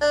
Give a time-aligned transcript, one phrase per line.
[0.00, 0.06] 各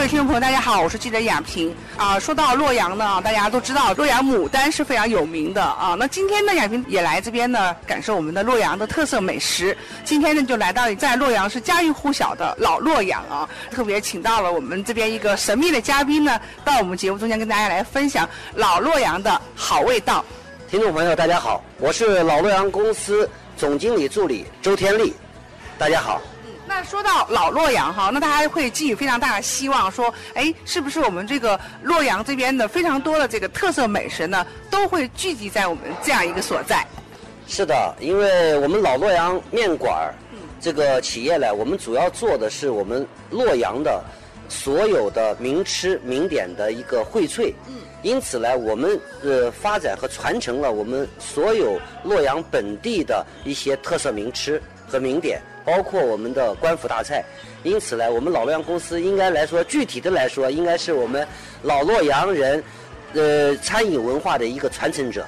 [0.00, 2.18] 位听众朋友，大家好，我是记者雅萍啊。
[2.18, 5.94] 说到洛阳呢，大家都知道洛阳牡丹是非常有名的啊。
[5.96, 9.76] 那今天呢，雅萍也来这边呢，感受我们的洛阳的特色美食。
[10.04, 20.24] 今天呢，就来到在洛阳是家喻户晓的老洛阳啊，特别请到了我们这边一个神秘的嘉宾呢，到我们节目中间跟大家来分享老洛阳的好味道。
[20.70, 25.14] 听众朋友，大家好，我是老洛阳公司总经理助理周天利，
[25.78, 26.20] 大家好。
[26.66, 36.84] 那说到老洛阳哈，那大家会寄予非常大的希望，说，哎，是不是我们这个洛阳这边的非常多的这个特色美食呢，都会聚集在我们这样一个所在？
[37.46, 40.14] 是的，因为我们老洛阳面馆儿
[40.60, 44.02] 这个企业呢，我们主要做的是我们洛阳的
[44.48, 47.52] 所有的名吃名点的一个荟萃。
[47.68, 47.74] 嗯。
[48.02, 55.40] 因此呢，我们呃发展和传承了我们所有洛阳本地的一些特色名吃和名点。
[55.66, 57.24] 包括我们的官府大菜，
[57.62, 61.26] 因此呢，我们老洛阳公司应该来说，具体的来说，应该是我们
[61.62, 62.62] 老洛阳人，
[63.14, 65.26] 呃，餐饮文化的一个传承者。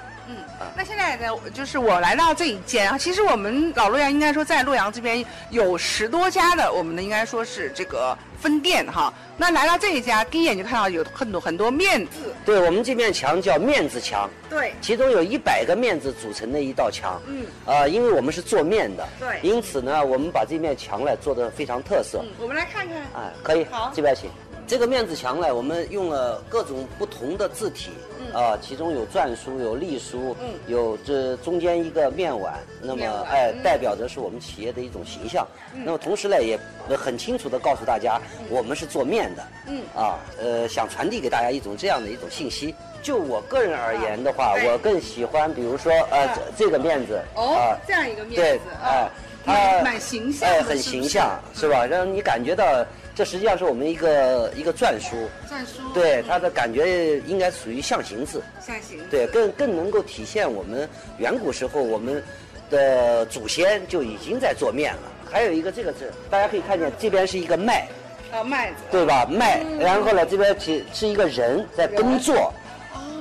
[0.77, 9.13] 嗯，那现在呢，就是我来到这一间啊，其实我们老洛阳应该说在洛阳这边有十多家的，我们的应该说是这个分店哈。
[9.39, 12.35] 那来到这一家，第一眼就看到有很多很多面字。
[12.45, 14.29] 对我们这面墙叫面字墙。
[14.49, 14.73] 对。
[14.81, 17.21] 其中有一百个面字组成的一道墙。
[17.27, 17.47] 嗯。
[17.65, 19.07] 啊，因为我们是做面的。
[19.19, 19.41] 对。
[19.43, 22.21] 因此呢，我们把这面墙呢做的非常特色。
[22.23, 22.97] 嗯，我们来看看。
[23.15, 23.65] 哎，可以。
[23.71, 24.31] 好，这边请。
[24.67, 27.91] 这个面子墙呢，我们用了各种不同的字体。
[28.37, 35.49] 啊，其中有篆书，有隶书，嗯，有这中间一个面碗，那么哎，代表着是我们企业的一种形象。
[35.73, 36.59] 那么同时呢，也
[36.95, 38.21] 很清楚的告诉大家，
[38.51, 39.43] 我们是做面的。
[39.69, 42.75] 嗯，啊，呃，想传递给大家一种这样的一种信息。
[43.03, 47.19] 就我个人而言的话，我更喜欢，比如说呃，这个面子。
[47.37, 48.37] 哦，这样一个面子。
[48.37, 49.09] 对，哎，
[49.47, 50.47] 它蛮形象。
[50.47, 51.87] 哎，很形象，是吧？
[51.87, 52.85] 让你感觉到。
[53.17, 55.17] 这实际上是我们一个一个篆书，
[55.49, 60.87] 篆书，对它的感觉应该属于象形字，象形，对，更更能够体现我们
[61.17, 62.23] 远古时候我们
[62.69, 65.01] 的祖先就已经在做面了。
[65.33, 67.89] 还有一个这个字，大家可以看见这边是一个麦，
[68.31, 69.27] 啊麦子，对吧？
[69.27, 72.53] 麦，然后呢这边是是一个人在耕作。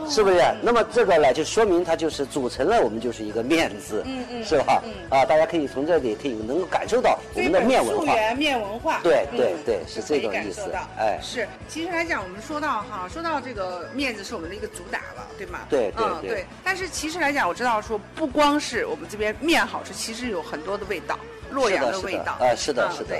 [0.09, 0.41] 是不是？
[0.61, 4.83] 那么这个呢，就说明它就是组成了，我们就是一个面字，嗯嗯，是吧？
[5.09, 10.71] 啊，大家可以从这里可以能够感受到我们的面文化，面文化，对对对，是这个意思。
[10.97, 11.47] 哎，是。
[11.67, 15.59] 其实来讲，我们说到哈，说到这个面子是我们的一个主打了，对吗？
[15.69, 16.45] 对对对。
[16.63, 21.17] 但是其实来讲，我知道说不光是我们这边面好吃，其实有很多的味道，
[21.51, 22.37] 洛阳的味道。
[22.39, 23.15] 哎，是的，是的。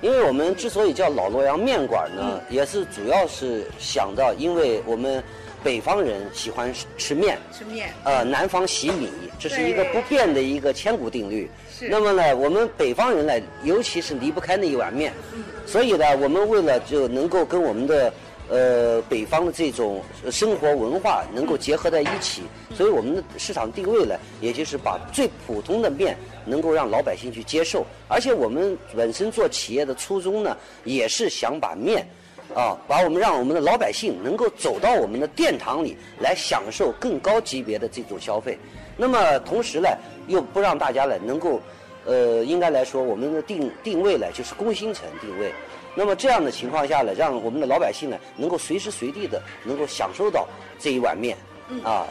[0.00, 5.22] 因为我们之所以叫老洛阳面馆呢，也是主要是想到，因为我们。
[5.62, 11.50] 北方人喜欢吃面，吃面，呃，南方洗米，这是一个不变的一个千古定律。
[11.72, 11.88] 是。
[11.88, 15.12] 那么呢，我们北方人呢，尤其是离不开那一碗面。
[15.34, 15.42] 嗯。
[15.66, 18.12] 所以呢，我们为了就能够跟我们的
[18.48, 22.42] 呃北方的这种生活文化能够结合在一起，
[22.74, 27.84] 所以我们的市场定位呢，也就是把最普通的面能够让老百姓去接受。
[28.06, 32.08] 而且我们本身做企业的初衷呢，也是想把面。
[32.54, 38.58] 啊，把我们让我们的老百姓能够走到我们的殿堂里来享受更高级别的这种消费，
[38.96, 39.88] 那么同时呢，
[40.26, 41.60] 又不让大家呢能够，
[42.06, 45.52] 呃，应该来说我们的定定位呢就是工薪层定位，
[45.94, 50.48] 那么这样的情况下呢，让我们的老百姓呢能够随时随地的能够享受到
[50.78, 51.36] 这一碗面，
[51.84, 52.04] 啊。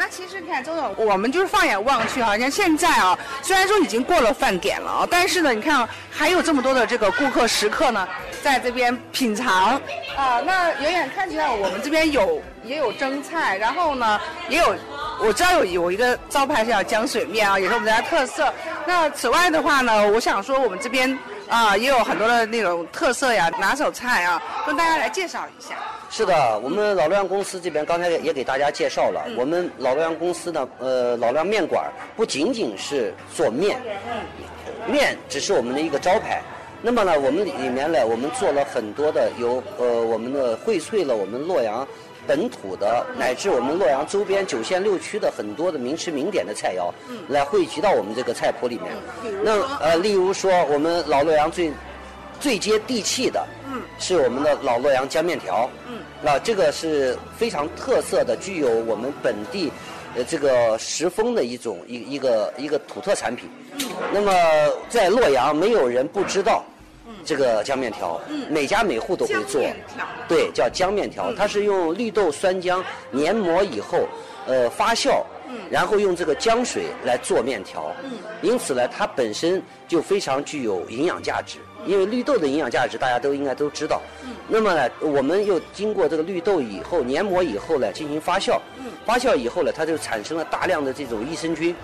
[0.00, 8.06] 那其实你看周总，我们就是放眼望去哈，像现在啊，虽然说已经过了饭点了啊，但是呢，你看还有这么多的这个顾客食客呢，
[8.40, 9.80] 在这边品尝
[10.16, 10.40] 啊。
[10.40, 14.72] 那远远看起来，我们这边有也有蒸菜，然后呢，也有
[15.18, 18.54] 我知道有有一个招牌是叫江水面啊，也是我们家特色。
[18.86, 25.74] 那此外的话呢，我想说我们这边啊也有很多的那种特色呀、拿手菜啊，跟大家来介绍一下。
[26.10, 31.84] 是的，我们老洛阳公司这边刚才也给大家介绍了，我们老洛阳公司呢，呃，老洛阳面馆
[32.16, 33.78] 不仅仅是做面，
[34.86, 36.40] 面只是我们的一个招牌。
[36.80, 41.86] 那么呢，我们里面呢，我们做了很多的有呃，我们的荟萃了我们洛阳
[42.26, 46.90] 本土的，乃至我们洛阳周边九县六区的很多的名吃名点的菜肴，
[47.28, 48.86] 来汇集到我们这个菜谱里面。
[49.44, 51.70] 那呃，例如说我们老洛阳最。
[52.40, 59.70] 最接地气的，嗯，是我们的老洛阳浆面条，嗯，那这个是非常特色的，具有我们本地，
[60.16, 63.48] 呃，这个石峰的一种一一个一个土特产品。
[64.12, 64.32] 那么
[64.88, 66.64] 在洛阳，没有人不知道，
[67.24, 69.60] 这个浆面条，嗯，每家每户都会做，
[70.26, 72.82] 对，叫浆面条，它是用绿豆酸浆
[73.12, 74.08] 研磨以后，
[74.46, 75.22] 呃，发酵，
[75.70, 77.92] 然后用这个浆水来做面条，
[78.40, 81.58] 因此呢，它本身就非常具有营养价值。
[81.86, 84.00] 因为绿豆的营养价值大家都应该都知道。
[84.48, 88.58] 那么呢，我们又经过这个绿豆以后研磨以后呢，进行发酵。
[89.06, 91.74] 发酵以后呢，它就产生了大量的这种益生菌。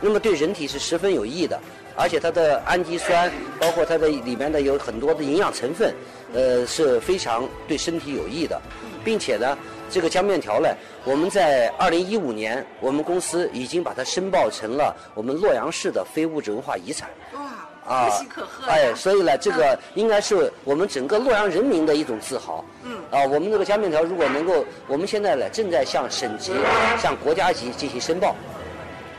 [0.00, 1.58] 那么对人体是十分有益的，
[1.96, 5.94] 而且它的氨基酸，包括它的里面的有很多的营养成分，
[6.34, 8.60] 呃，是非常对身体有益的，
[9.04, 9.56] 并且呢。
[9.90, 10.70] 这个浆面条呢，
[11.04, 17.10] 我们在二零一五年，我们公司已经把它申报成了我们洛阳市的非物质文化遗产。
[17.34, 17.51] 哇，
[17.84, 22.64] 可喜可贺哎，所以呢，这个应该是我们整个洛阳人民的一种自豪。
[22.84, 22.96] 嗯。
[23.10, 26.52] 啊，我们这个浆面条如果能够，我们现在呢正在向省级、
[26.98, 28.34] 向国家级进行申报。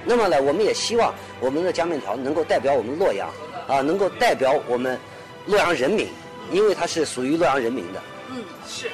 [0.06, 3.30] 那么呢，我们也希望我们的浆面条能够代表我们洛阳，
[3.68, 5.00] 啊，能够代表我们
[5.46, 6.08] 洛阳人民，
[6.52, 8.02] 因为它是属于洛阳人民的。
[8.32, 8.90] 嗯，是。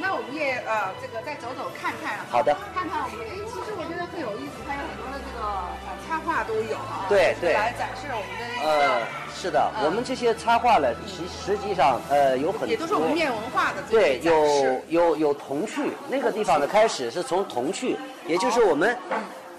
[0.00, 2.18] 那我们也呃，这个再走走看看。
[2.30, 2.56] 好的。
[2.74, 7.06] 看看我们，哎，其实我觉得很有意思，它有很多的这个呃插画都有啊。
[7.08, 7.52] 对对。
[7.52, 8.70] 来展示我们的那个。
[8.70, 9.02] 呃，
[9.34, 12.68] 是的，我们这些插画呢，其实际上呃有很多。
[12.68, 13.82] 也都是我们面文化的。
[13.90, 17.96] 对，有有有童趣，那个地方的开始是从童趣，
[18.26, 18.96] 也就是我们。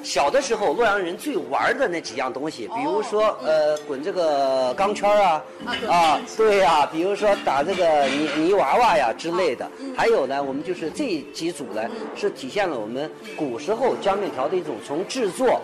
[0.03, 5.43] 小的时候，洛阳人最玩的那几样东西，比如说呃，滚这个钢圈啊，
[5.87, 9.69] 啊，对呀，比如说打这个泥泥娃娃呀之类的。
[9.95, 11.81] 还有呢，我们就是这几组呢，
[12.15, 15.61] 是体现了我们古时候浆面条的一种从制作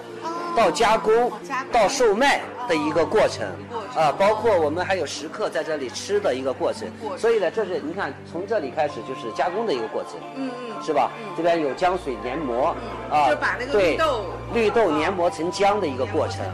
[0.58, 1.32] 到加工
[1.72, 3.46] 到售卖的一个过程。
[3.96, 6.88] 啊，包括我们还有食客在这里吃的一个过程。
[7.18, 10.14] 所以呢，这是你看从这里开始就是加工的一个过程。
[10.36, 10.84] 嗯嗯。
[10.84, 11.10] 是吧？
[11.36, 12.76] 这边有浆水研磨
[13.10, 14.26] 啊，就把那个绿豆。
[14.54, 16.46] 绿豆研磨成浆的一个过程，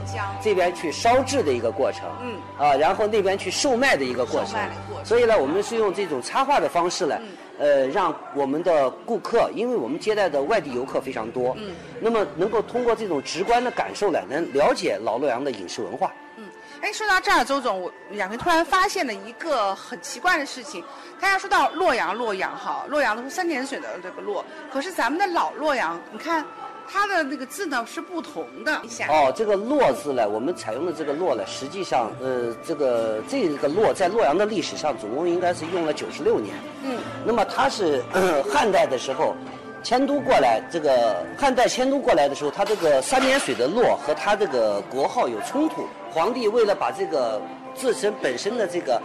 [0.42, 4.60] 这边去烧制的一个过程，嗯，啊，然后那边去售卖的一个过程，
[5.04, 7.16] 所以呢，我们是用这种插画的方式呢，
[7.60, 16.12] 呃，让我们的顾客，因为我们接待的外地游客非常多，嗯，那么能够通过这种直观的感受来，能了解老洛阳的饮食文化。
[16.38, 16.46] 嗯，
[16.82, 20.84] 哎，说到这儿，周总，我两位突然发现了一个很奇怪的事情，
[21.20, 26.46] 大家说到洛阳，洛阳哈，洛阳都是三点水的这个洛，可是咱们的老洛阳，你看。
[26.88, 28.82] 它的那个字呢是不同的。
[29.10, 36.56] 哦，这个“洛”字呢，我们采用的这个“洛”呢，实际上，呃，这个这个“洛”在洛阳的历史上总共应该是用了九十六年。
[36.84, 37.00] 嗯。
[37.26, 38.04] 那么它是
[38.52, 39.36] 汉代的时候
[39.82, 45.88] 迁都过来，这个汉代迁都过来的时候，它这个三点水的“洛”和它这个国号有冲突。
[46.12, 47.42] 皇帝为了把这个
[47.74, 49.02] 自身本身的这个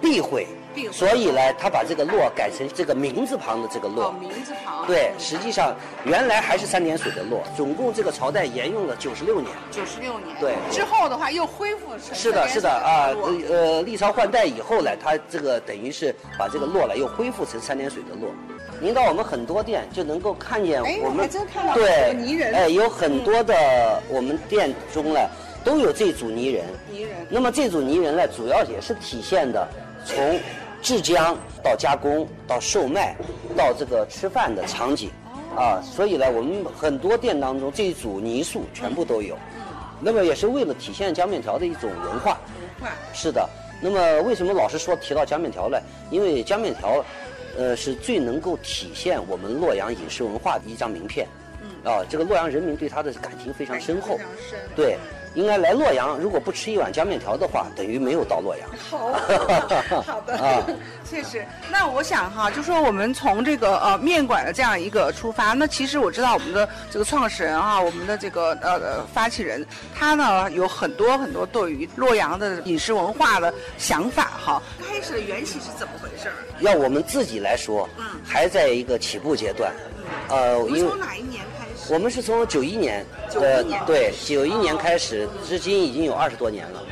[0.00, 0.46] 避讳。
[0.90, 4.12] 所以呢，他把这个“洛”改成这个名字旁的这个“洛”。
[4.18, 4.86] 名字旁。
[4.86, 5.74] 对，实际上
[6.04, 7.42] 原来还是三点水的“洛”。
[7.56, 9.50] 总共这个朝代沿用了九十六年。
[9.70, 10.36] 九十六年。
[10.40, 10.54] 对。
[10.70, 12.14] 之后的话又恢复成。
[12.14, 13.10] 是的，是的啊，
[13.48, 18.30] 呃，历朝换代以后呢，他这个等于是把这个“洛”了又恢复成三点水的“洛”。
[18.80, 21.28] 您到我们很多店就能够看见我们。
[21.74, 22.14] 对。
[22.14, 22.54] 泥人。
[22.54, 25.20] 哎，有很多的我们店中呢
[25.62, 26.64] 都有这组泥人。
[26.90, 27.10] 泥人。
[27.28, 29.68] 那么这组泥人呢，主要也是体现的
[30.04, 30.40] 从。
[30.82, 33.16] 制浆到加工到售卖，
[33.56, 35.10] 到这个吃饭的场景，
[35.56, 39.38] 啊，所以呢，我们很多店当中这一组泥塑全部都有。
[40.00, 42.40] 那么也是为了体现浆面条的一种文化。
[42.80, 42.96] 文化。
[43.14, 43.48] 是的。
[43.80, 45.78] 那么为什么老是说提到浆面条呢？
[46.10, 47.04] 因为浆面条，
[47.56, 51.28] 呃，是最能够体现我们洛阳饮食文化的一张名片。
[51.62, 51.92] 嗯。
[51.92, 54.16] 啊，这个洛阳人民对它的感情非常深厚。
[54.16, 54.58] 非常深。
[54.74, 54.98] 对。
[55.34, 58.68] 应该来洛阳，如果不吃一碗浆面条的话，等于没有到洛阳。
[58.90, 59.12] 好，
[60.02, 60.62] 好的，啊，
[61.08, 61.44] 确实。
[61.70, 74.62] 那我想哈，就说我们从这个呃面馆的这样一个出发，那其实我知道我们的这个创始人啊，我们的这个呃发起人，他呢有很多很多对于洛阳的饮食文化的想法哈。
[74.86, 76.30] 开始的缘起是怎么回事？
[76.60, 79.72] 要我们自己来说，嗯，还在一个起步阶段。
[80.28, 81.42] 呃，因为从哪一年？
[81.90, 86.82] 我们是从九一年，呃，对，九一年开始，至今已经有二十多年了，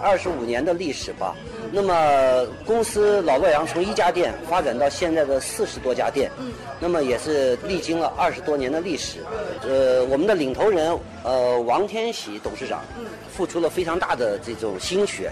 [0.00, 1.34] 二十五年的历史吧。
[1.72, 6.30] 那么公司老洛阳从一家店发展到现在的四十多家店，
[6.78, 9.18] 那么也是历经了二十多年的历史。
[9.62, 12.82] 呃，我们的领头人呃王天喜董事长，
[13.30, 15.30] 付出了非常大的这种心血。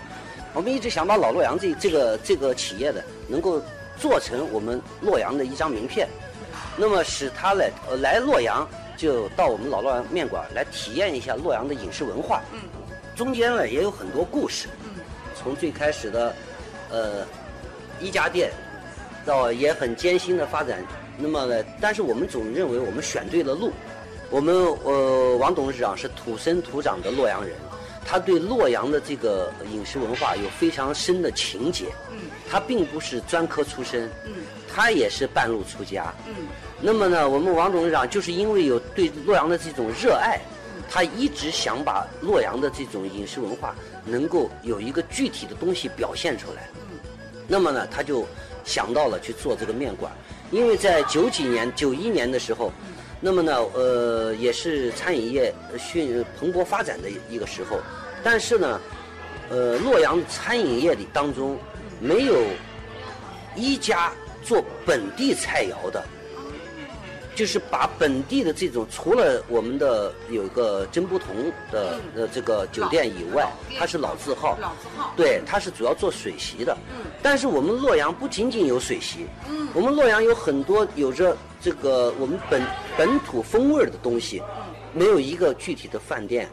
[0.53, 3.63] 我们一直想把老洛阳这这个这个企业的能够
[3.97, 6.09] 做成我们洛阳的一张名片，
[6.77, 8.69] 那么使他来呃来洛阳。
[8.97, 12.43] 就到我们老洛阳面馆来体验一下洛阳的饮食文化。
[12.53, 12.61] 嗯，
[13.15, 14.69] 中间呢也有很多故事。
[14.85, 15.03] 嗯，
[15.35, 16.35] 从最开始的，
[16.91, 17.27] 呃，
[18.01, 18.51] 一家店，
[19.25, 20.85] 到也很艰辛的发展。
[21.17, 23.73] 那么呢，但是我们总认为我们选对了路。
[24.31, 27.55] 我们呃，王董事长是土生土长的洛阳人，
[28.05, 31.87] 他对洛阳的这个饮食文化有非常深的情结。
[32.13, 32.19] 嗯，
[32.51, 34.11] 他并不是专科出身。
[34.25, 34.33] 嗯，
[34.73, 36.13] 他也是半路出家。
[36.27, 36.35] 嗯，
[36.81, 40.39] 那么呢，我们王董事长就是因为有对洛阳的这种热爱，
[40.91, 46.69] 他一直想把洛阳的这种饮食文化能够有一个具体的东西表现出来。
[46.91, 46.99] 嗯，
[47.49, 48.27] 那么呢，他就
[48.65, 50.13] 想到了去做这个面馆，
[50.51, 52.71] 因为在九几年、九一年的时候。
[53.27, 57.79] 那么呢，呃，也是餐饮业迅蓬勃发展的一个时候，
[58.23, 58.79] 但是呢，
[59.49, 61.57] 呃，洛阳餐饮业里当中
[61.99, 62.45] 没有
[63.57, 64.13] 一家
[64.43, 66.05] 做本地菜肴的。
[67.35, 71.35] 就是把本地的这种，除了我们的有一个真不同
[71.73, 76.77] 的呃这个酒店以外，它是老字号，老字号，对，它是主要做水席的。
[76.97, 82.63] 嗯，但是我们洛阳不仅仅有水席，嗯，我们洛阳有很多有着这个我们本
[82.97, 86.49] 本土风味的东西，嗯，没有一个具体的饭店、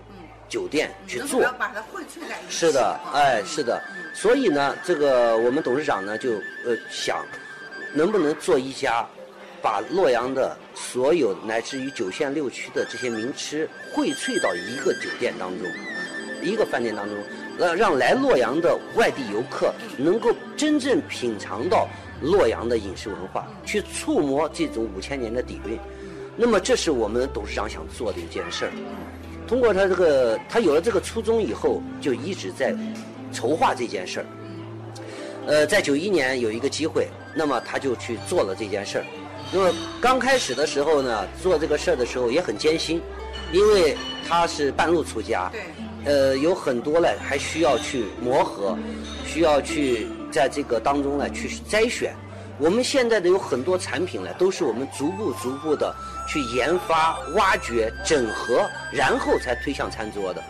[0.49, 2.57] 酒店去做，把它荟萃在一起。
[2.57, 3.79] 是的，哎，是的，
[4.15, 6.31] 所以呢，这个我们董事长呢就
[6.65, 7.23] 呃想，
[7.93, 9.07] 能不能做一家。
[9.63, 10.57] 把洛阳的
[10.91, 15.65] 所有乃至于九县六区的这些名吃荟萃到一个酒店当中，
[16.43, 17.17] 一个饭店当中，
[17.59, 21.87] 呃让来洛阳的外地游客能够真正品尝到
[22.21, 25.79] 洛阳的饮食文化，去触摸这种五千年的底蕴。
[26.35, 28.71] 那么，这是我们董事长想做的一件事儿。
[29.47, 32.75] 通过他这个，他有了这个初衷以后，就一直在
[33.31, 34.25] 筹划这件事儿。
[35.47, 39.05] 呃，在九一年有一个机会，那么他就去做了这件事儿。
[39.53, 43.01] 那么刚开始的时候呢，做这个事儿的时候也很艰辛，
[43.51, 45.61] 因为他是半路出家，对，
[46.05, 48.77] 呃，有很多呢还需要去磨合，
[49.25, 52.15] 需要去在这个当中呢去筛选。
[52.59, 55.93] 我们现在的有很多产品呢，都是我们逐步逐步的
[56.29, 60.41] 去研发、挖掘、整合，然后才推向餐桌的。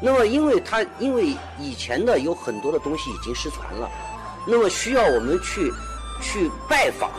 [0.00, 3.88] 那么，因为它因为以前的有很多的东西已经失传了，
[4.44, 5.70] 那么需要我们去
[6.20, 7.10] 去拜访。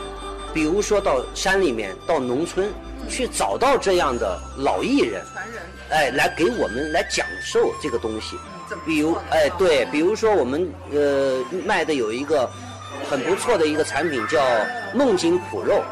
[0.52, 2.70] 比如说到山里面，到农村
[3.08, 8.36] 去找到这样的老艺人，人，哎，来给我们来讲授这个东西。
[8.86, 12.48] 比如，哎，对，比如说我们呃卖的有一个
[13.08, 14.40] 很不错的一个产品叫
[14.94, 15.82] 梦金脯肉。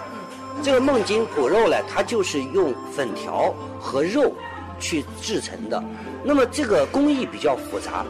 [0.63, 4.33] 这个梦金脯肉呢，它就是用粉条和肉
[4.79, 5.83] 去制成的。
[6.23, 8.05] 那么这个工艺比较复杂，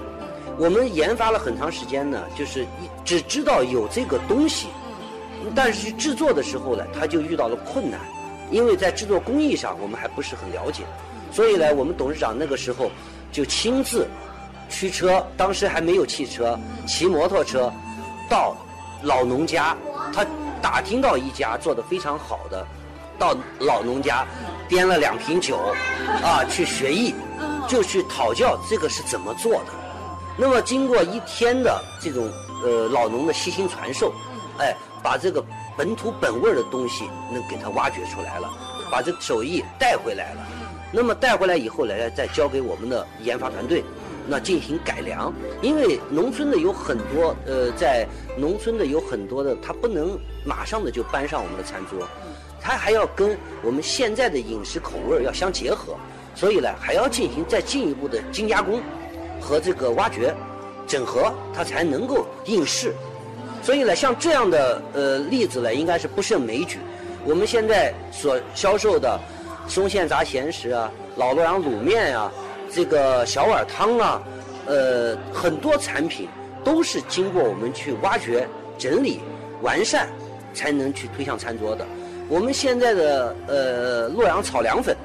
[0.59, 2.67] 我们研发了很长时间呢，就是
[3.05, 4.69] 只知道有这个东西。
[5.55, 7.99] 但是制作的时候呢，他就遇到了困难，
[8.51, 10.85] 因为在制作工艺上我们还不是很了解，
[11.33, 12.91] 所以呢，我们董事长那个时候
[13.33, 14.07] 就亲自
[14.69, 17.73] 驱车，当时还没有汽车，骑摩托车
[18.29, 18.55] 到
[19.03, 19.77] 老农家，
[20.13, 20.25] 他
[20.63, 22.67] 打听到一家做的非常好的，
[23.19, 24.27] 到老农家
[24.69, 25.59] 掂了两瓶酒，
[26.23, 27.15] 啊，去学艺，
[27.67, 29.73] 就去讨教这个是怎么做的。
[30.37, 32.31] 那么经过一天的这种
[32.63, 34.13] 呃老农的悉心传授，
[34.59, 34.77] 哎。
[35.03, 35.45] 把这个
[35.77, 38.51] 本土本味的东西能给它挖掘出来了，
[38.91, 40.47] 把这个手艺带回来了。
[40.93, 43.85] 那么带回来以后呢，再交给我们的研发团队，
[44.27, 45.33] 那进行改良。
[45.63, 52.09] 因为农村的有很多，呃，在农村的有很多的，它不能马上的就搬上我们的餐桌，
[52.61, 55.95] 它还要跟我们现在的饮食口味要相结合，
[56.35, 58.83] 所以呢，还要进行再进一步的精加工
[59.41, 60.35] 和这个挖掘、
[60.89, 62.95] 整合，它才能够应试。
[63.63, 66.79] 所以呢，像这样的呃例子呢，应该是不胜枚举。
[67.25, 69.21] 我们现在所销售的
[69.69, 72.33] 松县炸咸食啊、老洛阳卤面啊、
[72.73, 74.23] 这个小碗汤啊，
[74.67, 76.27] 呃，很多产品
[76.65, 78.49] 都是经过我们去挖掘、
[78.79, 79.21] 整理、
[79.61, 80.09] 完善，
[80.55, 81.87] 才能去推向餐桌的。
[82.29, 84.97] 我们现在的呃洛阳炒凉粉，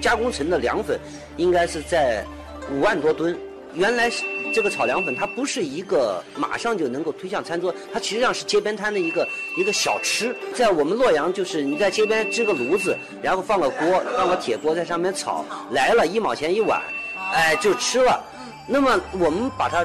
[0.00, 0.98] 加工成的凉粉，
[1.36, 2.24] 应该是在
[2.70, 3.38] 五万多吨。
[3.74, 4.24] 原来是。
[4.52, 10.36] 这个炒凉粉，它不是一个马上就能够推向餐桌，它实际上是街边摊的一个一个小吃。
[10.54, 16.82] 在我们洛阳，就是你在街边支个炉子，然后放个锅，放个铁锅在上面炒，来了一毛钱一碗，
[17.32, 18.22] 哎，就吃了。
[18.68, 19.84] 那么我们把它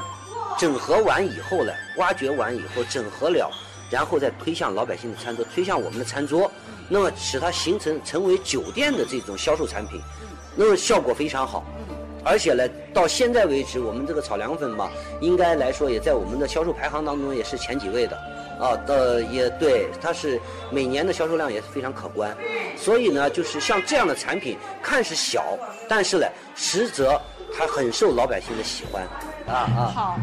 [0.58, 3.50] 整合完以后呢，挖掘完以后整合了，
[3.90, 6.50] 然后再推向老百姓的餐桌，推向我们的餐桌，
[6.88, 10.00] 那么使它形成成为酒店的这种销售产品，
[10.54, 11.64] 那么效果非常好。
[12.28, 18.16] 而且呢，到现在为止，我们这个炒凉粉吧，应该来说也在我们的销售排行当中也是前几位的，
[18.60, 20.38] 啊，呃，也对，它是
[20.70, 22.36] 每年的销售量也是非常可观。
[22.76, 25.56] 所以呢，就是像这样的产品，看似小，
[25.88, 27.18] 但是呢，实则
[27.56, 29.02] 它很受老百姓的喜欢，
[29.46, 29.92] 啊啊。
[29.94, 30.20] 好。